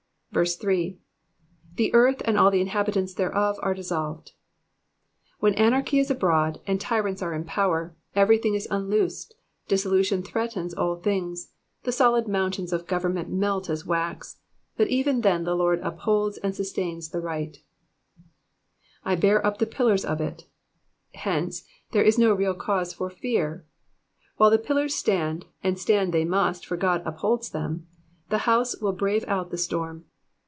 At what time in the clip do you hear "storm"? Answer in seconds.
29.57-30.05